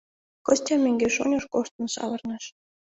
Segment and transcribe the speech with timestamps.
[0.45, 2.45] Костя мӧҥгеш-оньыш коштын савырныш.